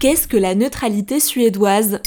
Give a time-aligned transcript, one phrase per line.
[0.00, 2.00] Qu'est-ce que la neutralité suédoise?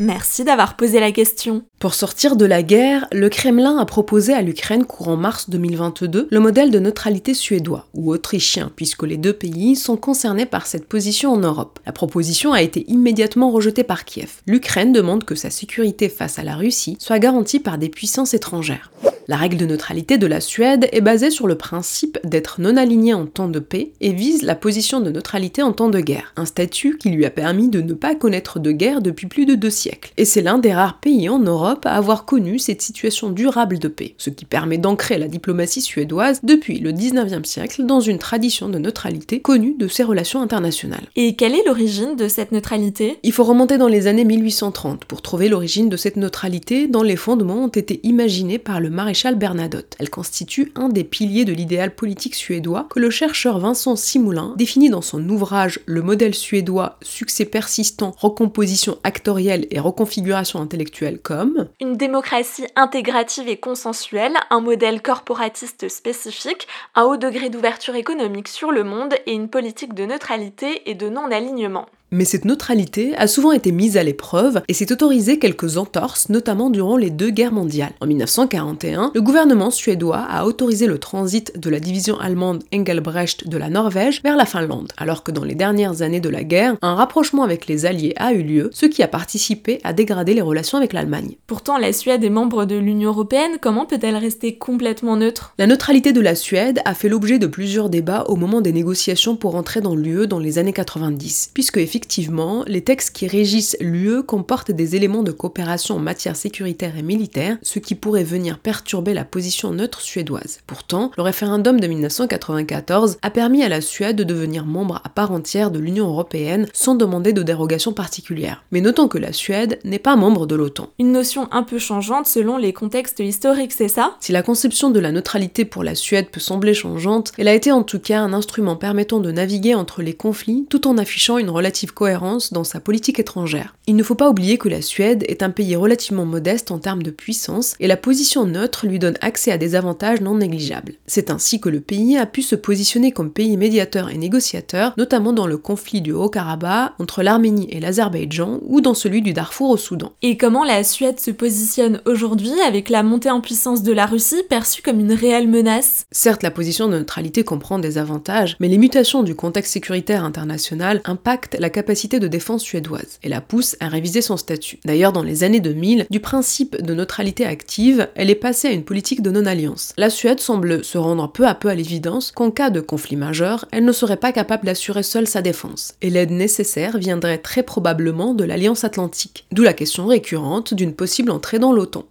[0.00, 1.62] Merci d'avoir posé la question.
[1.78, 6.40] Pour sortir de la guerre, le Kremlin a proposé à l'Ukraine courant mars 2022 le
[6.40, 11.30] modèle de neutralité suédois ou autrichien, puisque les deux pays sont concernés par cette position
[11.30, 11.78] en Europe.
[11.86, 14.40] La proposition a été immédiatement rejetée par Kiev.
[14.48, 18.90] L'Ukraine demande que sa sécurité face à la Russie soit garantie par des puissances étrangères.
[19.28, 23.14] La règle de neutralité de la Suède est basée sur le principe d'être non aligné
[23.14, 26.44] en temps de paix et vise la position de neutralité en temps de guerre, un
[26.44, 29.70] statut qui lui a permis de ne pas connaître de guerre depuis plus de deux
[29.70, 30.12] siècles.
[30.16, 33.88] Et c'est l'un des rares pays en Europe à avoir connu cette situation durable de
[33.88, 38.68] paix, ce qui permet d'ancrer la diplomatie suédoise depuis le 19e siècle dans une tradition
[38.68, 41.06] de neutralité connue de ses relations internationales.
[41.14, 43.18] Et quelle est l'origine de cette neutralité?
[43.22, 47.16] Il faut remonter dans les années 1830 pour trouver l'origine de cette neutralité dont les
[47.16, 49.96] fondements ont été imaginés par le maréchal Bernadotte.
[49.98, 54.90] Elle constitue un des piliers de l'idéal politique suédois que le chercheur Vincent Simoulin définit
[54.90, 61.96] dans son ouvrage Le modèle suédois, succès persistant, recomposition actorielle et reconfiguration intellectuelle comme une
[61.96, 68.84] démocratie intégrative et consensuelle, un modèle corporatiste spécifique, un haut degré d'ouverture économique sur le
[68.84, 71.86] monde et une politique de neutralité et de non-alignement.
[72.14, 76.68] Mais cette neutralité a souvent été mise à l'épreuve et s'est autorisé quelques entorses, notamment
[76.68, 77.94] durant les deux guerres mondiales.
[78.02, 83.56] En 1941, le gouvernement suédois a autorisé le transit de la division allemande Engelbrecht de
[83.56, 86.94] la Norvège vers la Finlande, alors que dans les dernières années de la guerre, un
[86.96, 90.76] rapprochement avec les Alliés a eu lieu, ce qui a participé à dégrader les relations
[90.76, 91.36] avec l'Allemagne.
[91.46, 95.54] Pourtant, la Suède est membre de l'Union européenne, comment peut-elle rester complètement neutre?
[95.56, 99.34] La neutralité de la Suède a fait l'objet de plusieurs débats au moment des négociations
[99.34, 103.76] pour entrer dans l'UE dans les années 90, puisque effectivement effectivement, les textes qui régissent
[103.78, 108.58] l'UE comportent des éléments de coopération en matière sécuritaire et militaire, ce qui pourrait venir
[108.58, 110.58] perturber la position neutre suédoise.
[110.66, 115.30] Pourtant, le référendum de 1994 a permis à la Suède de devenir membre à part
[115.30, 118.64] entière de l'Union européenne sans demander de dérogation particulière.
[118.72, 120.88] Mais notons que la Suède n'est pas membre de l'OTAN.
[120.98, 124.16] Une notion un peu changeante selon les contextes historiques, c'est ça?
[124.18, 127.70] Si la conception de la neutralité pour la Suède peut sembler changeante, elle a été
[127.70, 131.48] en tout cas un instrument permettant de naviguer entre les conflits tout en affichant une
[131.48, 133.74] relative cohérence dans sa politique étrangère.
[133.86, 137.02] Il ne faut pas oublier que la Suède est un pays relativement modeste en termes
[137.02, 140.94] de puissance et la position neutre lui donne accès à des avantages non négligeables.
[141.06, 145.32] C'est ainsi que le pays a pu se positionner comme pays médiateur et négociateur, notamment
[145.32, 149.76] dans le conflit du Haut-Karabakh entre l'Arménie et l'Azerbaïdjan ou dans celui du Darfour au
[149.76, 150.12] Soudan.
[150.22, 154.42] Et comment la Suède se positionne aujourd'hui avec la montée en puissance de la Russie
[154.48, 156.04] perçue comme une réelle menace?
[156.10, 161.00] Certes, la position de neutralité comprend des avantages, mais les mutations du contexte sécuritaire international
[161.04, 164.78] impactent la capacité de défense suédoise et la pousse à réviser son statut.
[164.84, 168.84] D'ailleurs, dans les années 2000, du principe de neutralité active, elle est passée à une
[168.84, 169.92] politique de non-alliance.
[169.96, 173.66] La Suède semble se rendre peu à peu à l'évidence qu'en cas de conflit majeur,
[173.72, 178.34] elle ne serait pas capable d'assurer seule sa défense, et l'aide nécessaire viendrait très probablement
[178.34, 182.04] de l'Alliance Atlantique, d'où la question récurrente d'une possible entrée dans l'OTAN.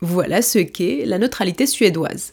[0.00, 2.32] Voilà ce qu'est la neutralité suédoise.